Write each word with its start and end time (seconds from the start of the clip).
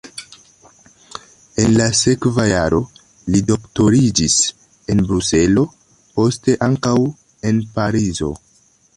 En 1.63 1.67
la 1.79 1.85
sekva 1.97 2.45
jaro 2.51 2.79
li 3.35 3.41
doktoriĝis 3.51 4.37
en 4.93 5.03
Bruselo, 5.11 5.65
poste 6.15 6.55
ankaŭ 6.69 6.95
en 7.51 7.61
Parizo. 7.77 8.31